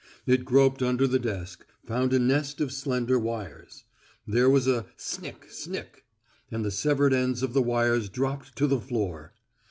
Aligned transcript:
It 0.25 0.45
groped 0.45 0.81
under 0.81 1.05
the 1.05 1.19
desk, 1.19 1.63
found 1.85 2.11
a 2.11 2.17
nest 2.17 2.59
of 2.59 2.71
slender 2.71 3.19
wires. 3.19 3.83
There 4.25 4.49
was 4.49 4.67
a 4.67 4.87
"Snick 4.97 5.45
snick!" 5.51 6.05
and 6.49 6.65
the 6.65 6.71
severed 6.71 7.13
ends 7.13 7.43
of 7.43 7.53
the 7.53 7.61
wires 7.61 8.09
dropped 8.09 8.55
to 8.55 8.65
the 8.65 8.79
floor. 8.81 9.33